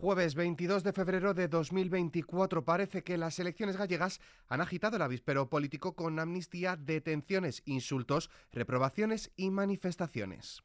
Jueves 0.00 0.34
22 0.34 0.82
de 0.82 0.94
febrero 0.94 1.34
de 1.34 1.46
2024 1.46 2.64
parece 2.64 3.02
que 3.02 3.18
las 3.18 3.38
elecciones 3.38 3.76
gallegas 3.76 4.22
han 4.48 4.62
agitado 4.62 4.96
el 4.96 5.02
avispero 5.02 5.50
político 5.50 5.94
con 5.94 6.18
amnistía, 6.18 6.76
detenciones, 6.76 7.62
insultos, 7.66 8.30
reprobaciones 8.50 9.30
y 9.36 9.50
manifestaciones. 9.50 10.62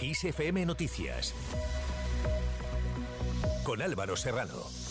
ISFM 0.00 0.64
Noticias 0.64 1.34
con 3.62 3.82
Álvaro 3.82 4.16
Serrano. 4.16 4.89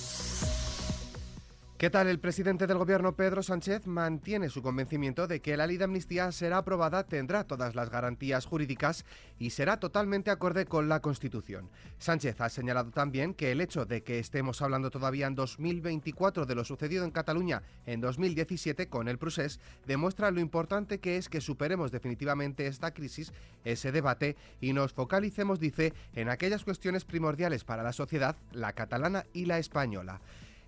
¿Qué 1.79 1.89
tal? 1.89 2.09
El 2.09 2.19
presidente 2.19 2.67
del 2.67 2.77
gobierno, 2.77 3.15
Pedro 3.15 3.41
Sánchez, 3.41 3.87
mantiene 3.87 4.49
su 4.49 4.61
convencimiento 4.61 5.27
de 5.27 5.39
que 5.39 5.55
la 5.55 5.65
ley 5.65 5.77
de 5.77 5.85
amnistía 5.85 6.29
será 6.33 6.57
aprobada, 6.57 7.05
tendrá 7.05 7.45
todas 7.45 7.73
las 7.73 7.89
garantías 7.89 8.45
jurídicas 8.45 9.05
y 9.39 9.51
será 9.51 9.79
totalmente 9.79 10.29
acorde 10.29 10.65
con 10.65 10.89
la 10.89 10.99
Constitución. 10.99 11.69
Sánchez 11.97 12.41
ha 12.41 12.49
señalado 12.49 12.91
también 12.91 13.33
que 13.33 13.53
el 13.53 13.61
hecho 13.61 13.85
de 13.85 14.03
que 14.03 14.19
estemos 14.19 14.61
hablando 14.61 14.91
todavía 14.91 15.27
en 15.27 15.35
2024 15.35 16.45
de 16.45 16.53
lo 16.53 16.65
sucedido 16.65 17.05
en 17.05 17.11
Cataluña 17.11 17.63
en 17.85 18.01
2017 18.01 18.89
con 18.89 19.07
el 19.07 19.17
procés 19.17 19.61
demuestra 19.87 20.31
lo 20.31 20.41
importante 20.41 20.99
que 20.99 21.15
es 21.15 21.29
que 21.29 21.39
superemos 21.39 21.93
definitivamente 21.93 22.67
esta 22.67 22.93
crisis, 22.93 23.31
ese 23.63 23.93
debate 23.93 24.35
y 24.59 24.73
nos 24.73 24.91
focalicemos, 24.91 25.61
dice, 25.61 25.93
en 26.13 26.27
aquellas 26.27 26.65
cuestiones 26.65 27.05
primordiales 27.05 27.63
para 27.63 27.83
la 27.83 27.93
sociedad, 27.93 28.35
la 28.51 28.73
catalana 28.73 29.23
y 29.31 29.45
la 29.45 29.59
española. 29.59 30.19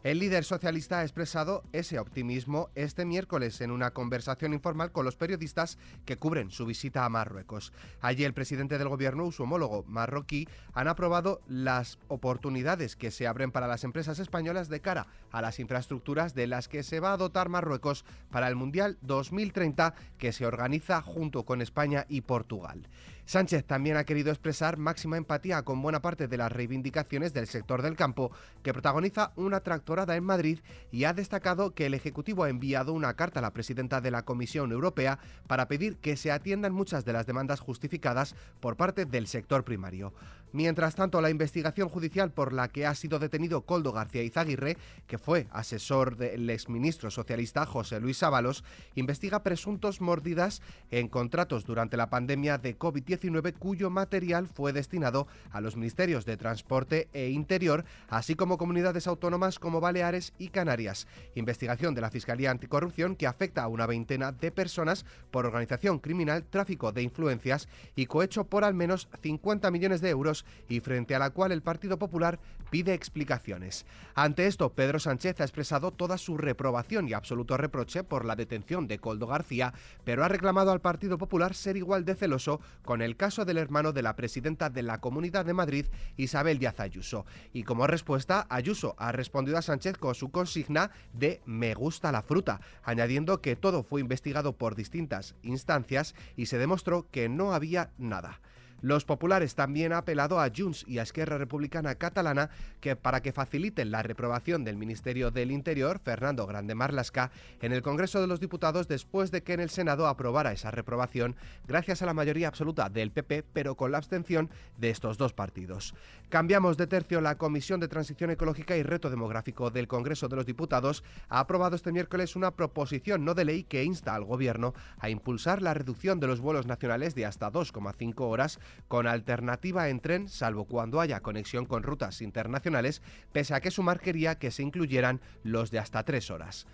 El 0.04 0.18
líder 0.18 0.44
socialista 0.44 0.98
ha 0.98 1.04
expresado 1.04 1.62
ese 1.74 2.00
optimismo 2.00 2.72
este 2.74 3.06
miércoles 3.06 3.62
en 3.62 3.70
una 3.70 3.92
conversación 3.92 4.52
informal 4.52 4.92
con 4.92 5.06
los 5.06 5.16
periodistas 5.16 5.78
que 6.06 6.18
cubren 6.18 6.50
su 6.50 6.66
visita 6.66 7.06
a 7.06 7.10
Marruecos. 7.10 7.72
Allí 8.02 8.24
el 8.24 8.34
presidente 8.34 8.80
del 8.80 8.90
gobierno 8.90 9.28
y 9.28 9.32
su 9.32 9.44
homólogo 9.44 9.86
marroquí 9.88 10.48
han 10.74 10.88
aprobado 10.88 11.42
las 11.48 12.00
oportunidades 12.08 12.96
que 12.96 13.12
se 13.12 13.28
abren 13.28 13.52
para 13.52 13.68
las 13.68 13.84
empresas 13.84 14.18
españolas 14.18 14.70
de 14.70 14.82
cara 14.82 15.06
a 15.32 15.40
las 15.40 15.60
infraestructuras 15.60 16.34
de 16.34 16.48
las 16.48 16.68
que 16.68 16.82
se 16.82 17.00
va 17.00 17.14
a 17.14 17.18
dotar 17.18 17.50
Marruecos 17.50 18.04
para 18.32 18.48
el 18.48 18.56
Mundial 18.56 18.98
2030 19.02 19.94
que 20.18 20.32
se 20.32 20.48
organiza 20.48 21.04
junto 21.04 21.44
con 21.44 21.62
España 21.62 22.08
y 22.10 22.22
Portugal. 22.22 22.88
Sánchez 23.32 23.64
también 23.64 23.96
ha 23.96 24.04
querido 24.04 24.30
expresar 24.30 24.76
máxima 24.76 25.16
empatía 25.16 25.64
con 25.64 25.82
buena 25.82 26.02
parte 26.02 26.28
de 26.28 26.36
las 26.36 26.52
reivindicaciones 26.52 27.34
del 27.34 27.48
sector 27.48 27.82
del 27.82 27.96
campo 27.96 28.30
que 28.62 28.74
protagoniza 28.74 29.32
una 29.38 29.62
tractorada 29.62 30.18
en 30.18 30.26
Madrid 30.26 30.60
y 30.92 31.06
ha 31.06 31.14
destacado 31.14 31.74
que 31.74 31.86
el 31.86 31.94
Ejecutivo 31.94 32.44
ha 32.44 32.50
enviado 32.50 32.92
una 32.92 33.14
carta 33.14 33.40
a 33.40 33.42
la 33.42 33.54
presidenta 33.54 34.02
de 34.02 34.12
la 34.12 34.26
Comisión 34.26 34.74
Europea 34.74 35.18
para 35.48 35.70
pedir 35.70 35.96
que 35.96 36.18
se 36.18 36.30
atiendan 36.30 36.74
muchas 36.74 37.06
de 37.06 37.14
las 37.14 37.26
demandas 37.26 37.62
justificadas 37.62 38.36
por 38.60 38.76
parte 38.76 39.06
del 39.06 39.28
sector 39.28 39.64
primario. 39.64 40.14
Mientras 40.54 40.96
tanto, 40.96 41.22
la 41.22 41.30
investigación 41.30 41.88
judicial 41.88 42.32
por 42.32 42.52
la 42.52 42.68
que 42.68 42.86
ha 42.86 42.94
sido 42.94 43.20
detenido 43.20 43.62
Coldo 43.62 43.94
García 43.94 44.24
Izaguirre, 44.24 44.76
que 45.08 45.18
fue 45.18 45.48
asesor 45.52 46.18
del 46.18 46.50
exministro 46.50 47.10
socialista 47.10 47.66
José 47.66 48.02
Luis 48.02 48.22
Ábalos, 48.22 48.66
investiga 48.96 49.44
presuntos 49.44 50.02
mordidas 50.02 50.62
en 50.90 51.08
contratos 51.08 51.64
durante 51.64 51.96
la 51.96 52.10
pandemia 52.10 52.58
de 52.58 52.78
COVID-19 52.78 53.21
cuyo 53.60 53.90
material 53.90 54.48
fue 54.48 54.74
destinado 54.74 55.28
a 55.52 55.62
los 55.62 55.76
ministerios 55.76 56.26
de 56.26 56.38
Transporte 56.38 57.10
e 57.14 57.30
Interior, 57.30 57.86
así 58.10 58.36
como 58.36 58.58
comunidades 58.58 59.08
autónomas 59.08 59.60
como 59.60 59.80
Baleares 59.80 60.34
y 60.38 60.50
Canarias. 60.50 61.08
Investigación 61.36 61.94
de 61.94 62.02
la 62.02 62.10
Fiscalía 62.10 62.52
Anticorrupción 62.52 63.16
que 63.16 63.28
afecta 63.28 63.64
a 63.64 63.68
una 63.68 63.86
veintena 63.86 64.32
de 64.32 64.52
personas 64.52 65.06
por 65.30 65.46
organización 65.46 66.00
criminal, 66.00 66.44
tráfico 66.44 66.92
de 66.92 67.04
influencias 67.04 67.68
y 67.96 68.06
cohecho 68.06 68.46
por 68.46 68.64
al 68.64 68.74
menos 68.74 69.08
50 69.22 69.70
millones 69.72 70.02
de 70.02 70.10
euros 70.10 70.46
y 70.68 70.80
frente 70.80 71.16
a 71.16 71.20
la 71.20 71.30
cual 71.30 71.52
el 71.52 71.62
Partido 71.62 71.98
Popular 71.98 72.40
pide 72.70 72.94
explicaciones. 72.94 73.86
Ante 74.16 74.48
esto, 74.48 74.74
Pedro 74.74 75.00
Sánchez 75.00 75.42
ha 75.42 75.44
expresado 75.44 75.92
toda 75.92 76.18
su 76.18 76.38
reprobación 76.38 77.08
y 77.08 77.14
absoluto 77.14 77.58
reproche 77.58 78.04
por 78.04 78.26
la 78.26 78.36
detención 78.36 78.88
de 78.88 78.98
Coldo 78.98 79.28
García, 79.28 79.74
pero 80.06 80.24
ha 80.24 80.28
reclamado 80.28 80.72
al 80.72 80.82
Partido 80.82 81.18
Popular 81.18 81.54
ser 81.54 81.78
igual 81.78 82.06
de 82.06 82.16
celoso 82.16 82.62
con 82.84 83.02
el 83.02 83.11
caso 83.18 83.46
del 83.46 83.58
hermano 83.58 83.94
de 83.94 84.02
la 84.02 84.16
presidenta 84.16 84.70
de 84.70 84.84
la 84.84 85.00
Comunidad 85.00 85.46
de 85.46 85.54
Madrid, 85.54 85.86
Isabel 86.18 86.60
Díaz 86.60 86.80
Ayuso. 86.80 87.26
Y 87.54 87.64
como 87.64 87.88
respuesta, 87.88 88.48
Ayuso 88.50 88.96
ha 88.98 89.12
respondido 89.12 89.58
a 89.58 89.62
Sánchez 89.62 89.98
con 89.98 90.16
su 90.16 90.32
consigna 90.32 90.92
de 91.14 91.42
me 91.46 91.74
gusta 91.74 92.12
la 92.12 92.22
fruta, 92.22 92.62
añadiendo 92.84 93.42
que 93.42 93.56
todo 93.56 93.84
fue 93.84 94.02
investigado 94.02 94.58
por 94.58 94.76
distintas 94.76 95.36
instancias 95.42 96.16
y 96.36 96.48
se 96.48 96.58
demostró 96.58 97.08
que 97.12 97.30
no 97.30 97.54
había 97.54 97.92
nada. 97.98 98.42
Los 98.82 99.06
populares 99.06 99.56
también 99.56 99.94
han 99.94 100.00
apelado 100.00 100.40
a 100.40 100.50
Junts 100.56 100.86
y 100.88 100.98
a 100.98 101.04
Esquerra 101.04 101.38
Republicana 101.38 101.96
Catalana 101.96 102.50
que 102.80 102.96
para 102.96 103.22
que 103.22 103.32
faciliten 103.32 103.92
la 103.92 104.04
reprobación 104.04 104.64
del 104.64 104.78
Ministerio 104.78 105.32
del 105.32 105.52
Interior, 105.52 106.00
Fernando 106.00 106.48
Grande 106.48 106.76
Marlasca, 106.76 107.32
en 107.62 107.74
el 107.74 107.82
Congreso 107.82 108.22
de 108.22 108.28
los 108.28 108.40
Diputados 108.40 108.88
después 108.88 109.32
de 109.32 109.44
que 109.44 109.54
en 109.54 109.60
el 109.60 109.70
Senado 109.70 110.08
aprobara 110.08 110.52
esa 110.52 110.72
reprobación 110.72 111.36
gracias 111.68 112.02
a 112.02 112.06
la 112.06 112.14
mayoría 112.14 112.48
absoluta 112.48 112.90
del 112.90 113.12
PP, 113.12 113.44
pero 113.54 113.76
con 113.76 113.92
la 113.92 114.00
abstención 114.00 114.50
de 114.78 114.90
estos 114.90 115.18
dos 115.18 115.34
partidos. 115.34 115.94
Cambiamos 116.30 116.78
de 116.78 116.88
tercio. 116.88 117.22
La 117.22 117.38
Comisión 117.38 117.80
de 117.80 117.88
Transición 117.88 118.32
Ecológica 118.32 118.78
y 118.78 118.84
Reto 118.84 119.10
Demográfico 119.10 119.70
del 119.70 119.88
Congreso 119.88 120.28
de 120.28 120.36
los 120.36 120.46
Diputados 120.46 121.04
ha 121.30 121.40
aprobado 121.40 121.76
este 121.76 121.92
miércoles 121.92 122.36
una 122.36 122.52
proposición 122.52 123.26
no 123.26 123.34
de 123.34 123.46
ley 123.46 123.64
que 123.64 123.84
insta 123.84 124.16
al 124.16 124.24
Gobierno 124.24 124.74
a 125.00 125.10
impulsar 125.10 125.62
la 125.62 125.74
reducción 125.74 126.20
de 126.20 126.28
los 126.28 126.40
vuelos 126.40 126.68
nacionales 126.68 127.16
de 127.16 127.26
hasta 127.26 127.52
2,5 127.52 128.14
horas 128.22 128.60
con 128.88 129.08
alternativa 129.08 129.90
en 129.90 130.00
tren, 130.00 130.30
salvo 130.30 130.66
cuando 130.66 131.00
haya 131.00 131.22
conexión 131.22 131.66
con 131.66 131.84
rutas 131.84 132.22
internacionales, 132.22 133.02
pese 133.32 133.54
a 133.54 133.62
que 133.62 133.72
Sumar 133.72 134.00
quería 134.00 134.38
que 134.38 134.52
se 134.52 134.64
incluyeran 134.64 135.22
los 135.44 135.72
de 135.72 135.80
hasta 135.80 136.04
tres 136.04 136.30
horas. 136.30 136.68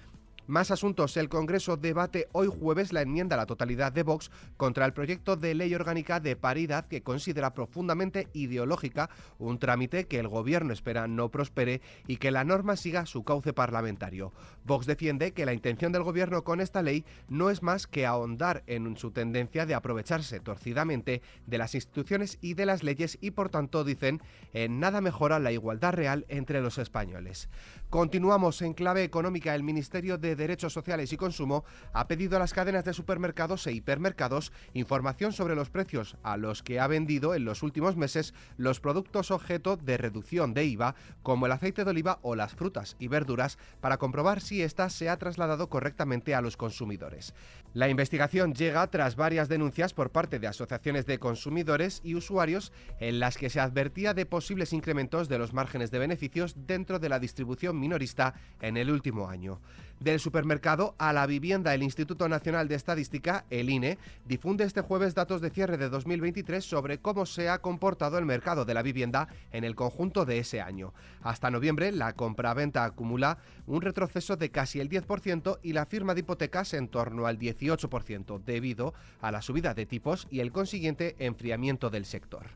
Más 0.47 0.71
asuntos. 0.71 1.17
El 1.17 1.27
Congreso 1.27 1.75
debate 1.75 2.29
hoy 2.31 2.47
jueves 2.47 2.93
la 2.93 3.01
enmienda 3.01 3.35
a 3.35 3.37
la 3.37 3.45
totalidad 3.45 3.91
de 3.91 4.03
Vox 4.03 4.31
contra 4.55 4.85
el 4.85 4.93
proyecto 4.93 5.35
de 5.35 5.53
ley 5.53 5.75
orgánica 5.75 6.21
de 6.21 6.37
paridad 6.37 6.87
que 6.87 7.03
considera 7.03 7.53
profundamente 7.53 8.29
ideológica, 8.31 9.09
un 9.39 9.59
trámite 9.59 10.07
que 10.07 10.19
el 10.19 10.29
Gobierno 10.29 10.71
espera 10.71 11.05
no 11.05 11.29
prospere 11.31 11.81
y 12.07 12.15
que 12.15 12.31
la 12.31 12.45
norma 12.45 12.77
siga 12.77 13.05
su 13.05 13.25
cauce 13.25 13.51
parlamentario. 13.51 14.31
Vox 14.63 14.85
defiende 14.85 15.33
que 15.33 15.45
la 15.45 15.51
intención 15.51 15.91
del 15.91 16.03
Gobierno 16.03 16.45
con 16.45 16.61
esta 16.61 16.81
ley 16.81 17.03
no 17.27 17.49
es 17.49 17.61
más 17.61 17.85
que 17.85 18.05
ahondar 18.05 18.63
en 18.67 18.95
su 18.95 19.11
tendencia 19.11 19.65
de 19.65 19.75
aprovecharse 19.75 20.39
torcidamente 20.39 21.21
de 21.45 21.57
las 21.57 21.75
instituciones 21.75 22.37
y 22.39 22.53
de 22.53 22.65
las 22.65 22.83
leyes 22.83 23.17
y 23.19 23.31
por 23.31 23.49
tanto 23.49 23.83
dicen 23.83 24.21
en 24.53 24.79
nada 24.79 25.01
mejora 25.01 25.39
la 25.39 25.51
igualdad 25.51 25.91
real 25.91 26.25
entre 26.29 26.61
los 26.61 26.77
españoles. 26.77 27.49
Continuamos 27.89 28.61
en 28.61 28.73
clave 28.73 29.03
económica. 29.03 29.53
El 29.53 29.63
Ministerio 29.63 30.17
de 30.17 30.36
Derechos 30.37 30.73
Sociales 30.73 31.11
y 31.11 31.17
Consumo 31.17 31.65
ha 31.91 32.07
pedido 32.07 32.37
a 32.37 32.39
las 32.39 32.53
cadenas 32.53 32.85
de 32.85 32.93
supermercados 32.93 33.67
e 33.67 33.73
hipermercados 33.73 34.53
información 34.73 35.33
sobre 35.33 35.55
los 35.55 35.69
precios 35.69 36.15
a 36.23 36.37
los 36.37 36.63
que 36.63 36.79
ha 36.79 36.87
vendido 36.87 37.35
en 37.35 37.43
los 37.43 37.63
últimos 37.63 37.97
meses 37.97 38.33
los 38.57 38.79
productos 38.79 39.31
objeto 39.31 39.75
de 39.75 39.97
reducción 39.97 40.53
de 40.53 40.65
IVA, 40.65 40.95
como 41.23 41.45
el 41.45 41.51
aceite 41.51 41.83
de 41.83 41.89
oliva 41.89 42.19
o 42.21 42.35
las 42.35 42.53
frutas 42.53 42.95
y 42.99 43.07
verduras, 43.07 43.57
para 43.81 43.97
comprobar 43.97 44.41
si 44.41 44.61
ésta 44.61 44.89
se 44.89 45.09
ha 45.09 45.17
trasladado 45.17 45.69
correctamente 45.69 46.35
a 46.35 46.41
los 46.41 46.57
consumidores. 46.57 47.33
La 47.73 47.89
investigación 47.89 48.53
llega 48.53 48.87
tras 48.87 49.15
varias 49.15 49.49
denuncias 49.49 49.93
por 49.93 50.11
parte 50.11 50.39
de 50.39 50.47
asociaciones 50.47 51.05
de 51.05 51.19
consumidores 51.19 52.01
y 52.03 52.15
usuarios 52.15 52.71
en 52.99 53.19
las 53.19 53.37
que 53.37 53.49
se 53.49 53.59
advertía 53.59 54.13
de 54.13 54.25
posibles 54.25 54.73
incrementos 54.73 55.29
de 55.29 55.37
los 55.37 55.53
márgenes 55.53 55.91
de 55.91 55.99
beneficios 55.99 56.55
dentro 56.67 56.99
de 56.99 57.09
la 57.09 57.19
distribución 57.19 57.79
minorista 57.79 58.33
en 58.61 58.77
el 58.77 58.91
último 58.91 59.29
año. 59.29 59.59
Del 59.99 60.19
supermercado 60.27 60.93
a 60.97 61.13
la 61.13 61.25
vivienda, 61.25 61.73
el 61.73 61.81
Instituto 61.81 62.27
Nacional 62.27 62.67
de 62.67 62.75
Estadística, 62.75 63.45
el 63.49 63.69
INE, 63.69 63.97
difunde 64.25 64.65
este 64.65 64.81
jueves 64.81 65.15
datos 65.15 65.39
de 65.39 65.49
cierre 65.49 65.77
de 65.77 65.87
2023 65.87 66.65
sobre 66.65 66.97
cómo 66.97 67.25
se 67.25 67.47
ha 67.47 67.59
comportado 67.59 68.17
el 68.17 68.25
mercado 68.25 68.65
de 68.65 68.73
la 68.73 68.81
vivienda 68.81 69.29
en 69.53 69.63
el 69.63 69.73
conjunto 69.73 70.25
de 70.25 70.39
ese 70.39 70.59
año. 70.59 70.93
Hasta 71.21 71.49
noviembre, 71.49 71.93
la 71.93 72.11
compra-venta 72.11 72.83
acumula 72.83 73.37
un 73.67 73.81
retroceso 73.81 74.35
de 74.35 74.51
casi 74.51 74.81
el 74.81 74.89
10% 74.89 75.59
y 75.63 75.71
la 75.71 75.85
firma 75.85 76.13
de 76.13 76.19
hipotecas 76.19 76.73
en 76.73 76.89
torno 76.89 77.25
al 77.25 77.39
18% 77.39 78.43
debido 78.43 78.93
a 79.21 79.31
la 79.31 79.41
subida 79.41 79.73
de 79.73 79.85
tipos 79.85 80.27
y 80.29 80.41
el 80.41 80.51
consiguiente 80.51 81.15
enfriamiento 81.19 81.89
del 81.89 82.03
sector. 82.03 82.47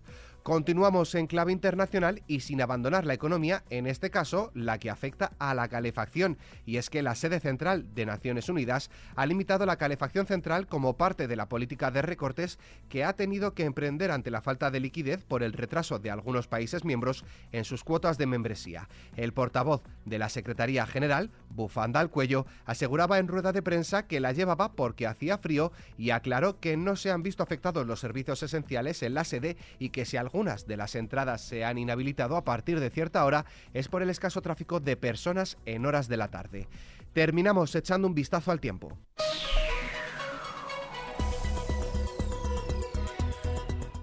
Continuamos 0.43 1.13
en 1.13 1.27
clave 1.27 1.51
internacional 1.51 2.23
y 2.25 2.39
sin 2.39 2.63
abandonar 2.63 3.05
la 3.05 3.13
economía, 3.13 3.63
en 3.69 3.85
este 3.85 4.09
caso 4.09 4.49
la 4.55 4.79
que 4.79 4.89
afecta 4.89 5.33
a 5.37 5.53
la 5.53 5.67
calefacción, 5.67 6.39
y 6.65 6.77
es 6.77 6.89
que 6.89 7.03
la 7.03 7.13
sede 7.13 7.39
central 7.39 7.93
de 7.93 8.07
Naciones 8.07 8.49
Unidas 8.49 8.89
ha 9.15 9.27
limitado 9.27 9.67
la 9.67 9.75
calefacción 9.75 10.25
central 10.25 10.65
como 10.65 10.97
parte 10.97 11.27
de 11.27 11.35
la 11.35 11.47
política 11.47 11.91
de 11.91 12.01
recortes 12.01 12.57
que 12.89 13.03
ha 13.03 13.13
tenido 13.13 13.53
que 13.53 13.65
emprender 13.65 14.09
ante 14.09 14.31
la 14.31 14.41
falta 14.41 14.71
de 14.71 14.79
liquidez 14.79 15.23
por 15.23 15.43
el 15.43 15.53
retraso 15.53 15.99
de 15.99 16.09
algunos 16.09 16.47
países 16.47 16.85
miembros 16.85 17.23
en 17.51 17.63
sus 17.63 17.83
cuotas 17.83 18.17
de 18.17 18.25
membresía. 18.25 18.89
El 19.15 19.33
portavoz 19.33 19.83
de 20.05 20.17
la 20.17 20.29
Secretaría 20.29 20.87
General, 20.87 21.29
bufanda 21.51 21.99
al 21.99 22.09
cuello, 22.09 22.47
aseguraba 22.65 23.19
en 23.19 23.27
rueda 23.27 23.51
de 23.51 23.61
prensa 23.61 24.07
que 24.07 24.19
la 24.19 24.31
llevaba 24.31 24.71
porque 24.73 25.05
hacía 25.05 25.37
frío 25.37 25.71
y 25.99 26.09
aclaró 26.09 26.59
que 26.59 26.77
no 26.77 26.95
se 26.95 27.11
han 27.11 27.21
visto 27.21 27.43
afectados 27.43 27.85
los 27.85 27.99
servicios 27.99 28.41
esenciales 28.41 29.03
en 29.03 29.13
la 29.13 29.23
sede 29.23 29.55
y 29.77 29.89
que 29.89 30.03
si 30.03 30.17
algún 30.17 30.30
algunas 30.31 30.65
de 30.65 30.77
las 30.77 30.95
entradas 30.95 31.41
se 31.41 31.65
han 31.65 31.77
inhabilitado 31.77 32.37
a 32.37 32.45
partir 32.45 32.79
de 32.79 32.89
cierta 32.89 33.25
hora 33.25 33.45
es 33.73 33.89
por 33.89 34.01
el 34.01 34.09
escaso 34.09 34.41
tráfico 34.41 34.79
de 34.79 34.95
personas 34.95 35.57
en 35.65 35.85
horas 35.85 36.07
de 36.07 36.15
la 36.15 36.29
tarde. 36.29 36.69
Terminamos 37.11 37.75
echando 37.75 38.07
un 38.07 38.15
vistazo 38.15 38.49
al 38.49 38.61
tiempo. 38.61 38.97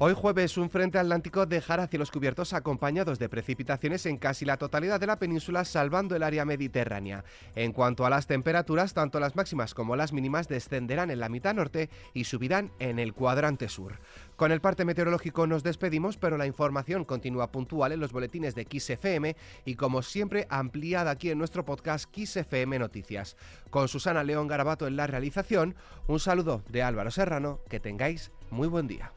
Hoy 0.01 0.15
jueves 0.15 0.57
un 0.57 0.71
frente 0.71 0.97
atlántico 0.97 1.45
dejará 1.45 1.89
cielos 1.89 2.13
cubiertos 2.13 2.53
acompañados 2.53 3.19
de 3.19 3.29
precipitaciones 3.29 4.07
en 4.07 4.17
casi 4.17 4.45
la 4.45 4.57
totalidad 4.57 5.01
de 5.01 5.09
la 5.09 5.19
península 5.19 5.65
salvando 5.65 6.15
el 6.15 6.23
área 6.23 6.45
mediterránea. 6.45 7.25
En 7.57 7.73
cuanto 7.73 8.07
a 8.07 8.11
las 8.11 8.29
temperaturas, 8.29 8.95
tanto 8.95 9.19
las 9.19 9.35
máximas 9.35 9.75
como 9.75 9.97
las 9.97 10.13
mínimas 10.13 10.47
descenderán 10.47 11.11
en 11.11 11.19
la 11.19 11.29
mitad 11.29 11.53
norte 11.53 11.91
y 12.15 12.25
subirán 12.25 12.71
en 12.79 13.01
el 13.01 13.13
cuadrante 13.13 13.69
sur. 13.69 13.99
Con 14.37 14.53
el 14.53 14.61
parte 14.61 14.85
meteorológico 14.85 15.49
nos 15.49 15.65
despedimos, 15.65 16.17
pero 16.17 16.39
la 16.39 16.47
información 16.47 17.05
continúa 17.05 17.51
puntual 17.51 17.91
en 17.91 17.99
los 17.99 18.13
boletines 18.13 18.55
de 18.55 18.69
XFM 18.71 19.35
y 19.65 19.75
como 19.75 20.03
siempre 20.03 20.47
ampliada 20.49 21.11
aquí 21.11 21.31
en 21.31 21.39
nuestro 21.39 21.65
podcast 21.65 22.09
XFM 22.17 22.79
Noticias. 22.79 23.37
Con 23.71 23.89
Susana 23.89 24.23
León 24.23 24.47
Garabato 24.47 24.87
en 24.87 24.95
la 24.95 25.09
realización, 25.09 25.75
un 26.07 26.21
saludo 26.21 26.63
de 26.69 26.85
Álvaro 26.85 27.11
Serrano, 27.11 27.59
que 27.69 27.81
tengáis 27.81 28.31
muy 28.49 28.69
buen 28.69 28.87
día. 28.87 29.11